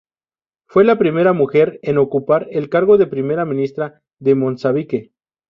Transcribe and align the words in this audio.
Fue 0.65 0.83
la 0.83 0.97
primera 0.97 1.31
mujer 1.31 1.79
en 1.83 1.99
ocupar 1.99 2.47
el 2.49 2.69
cargo 2.69 2.97
de 2.97 3.05
Primera 3.05 3.45
Ministra 3.45 4.01
de 4.17 4.33
Mozambique. 4.33 5.11